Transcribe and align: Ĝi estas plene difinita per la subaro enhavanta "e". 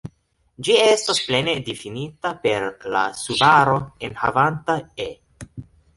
Ĝi 0.67 0.77
estas 0.85 1.19
plene 1.25 1.53
difinita 1.67 2.31
per 2.45 2.65
la 2.95 3.03
subaro 3.21 3.77
enhavanta 4.09 4.79
"e". 5.11 5.11